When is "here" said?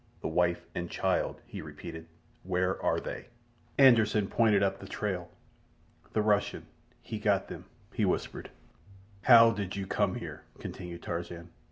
10.15-10.41